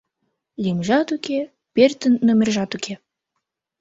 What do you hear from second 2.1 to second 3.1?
номержат уке.